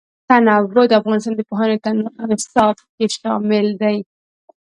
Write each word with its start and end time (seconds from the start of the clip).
تنوع 0.27 0.85
د 0.89 0.93
افغانستان 1.01 1.33
د 1.37 1.41
پوهنې 1.49 1.75
نصاب 2.29 2.75
کې 2.95 3.05
شامل 3.17 3.67
دي. 3.81 3.97